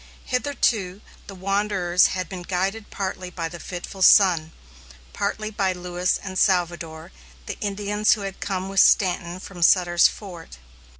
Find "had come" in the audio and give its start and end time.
8.21-8.67